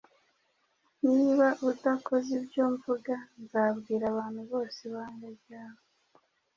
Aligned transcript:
Niba 1.05 1.47
udakoze 1.69 2.29
ibyo 2.39 2.63
mvuga, 2.73 3.15
nzabwira 3.41 4.03
abantu 4.13 4.41
bose 4.51 4.77
ibanga 4.87 5.27
ryawe. 5.39 5.79